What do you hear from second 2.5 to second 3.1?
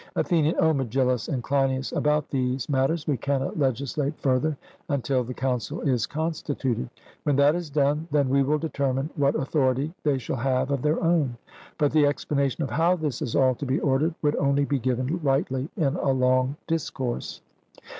matters